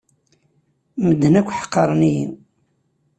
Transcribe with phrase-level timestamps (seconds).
[1.05, 2.25] Medden akk ḥeqren-iyi.